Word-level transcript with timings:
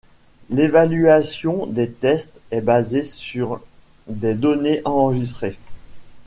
L'évaluation 0.49 1.67
des 1.67 1.87
tests 1.91 2.31
est 2.49 2.61
basée 2.61 3.03
sur 3.03 3.61
des 4.07 4.33
données 4.33 4.81
enregistrées. 4.83 5.59